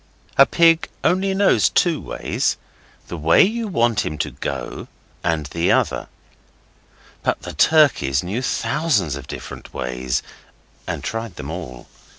[0.35, 2.57] A pig only knows two ways
[3.07, 4.87] the way you want him to go,
[5.23, 6.07] and the other.
[7.21, 10.23] But the turkeys knew thousands of different ways,
[10.87, 11.85] and tried them all.